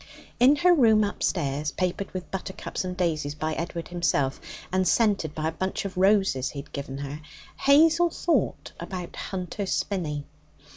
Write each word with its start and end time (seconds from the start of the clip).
In 0.39 0.55
her 0.55 0.73
room 0.73 1.03
upstairs, 1.03 1.71
papered 1.71 2.11
with 2.11 2.31
buttercups 2.31 2.83
and 2.83 2.97
daisies 2.97 3.35
by 3.35 3.53
Edward 3.53 3.89
himself, 3.89 4.41
and 4.73 4.87
scented 4.87 5.35
by 5.35 5.47
a 5.47 5.51
bunch 5.51 5.85
of 5.85 5.95
roses 5.95 6.49
he 6.49 6.59
had 6.61 6.73
given 6.73 6.97
her, 6.97 7.21
Hazel 7.57 8.09
thought 8.09 8.71
about 8.79 9.15
Hunter's 9.15 9.71
Spinney. 9.73 10.25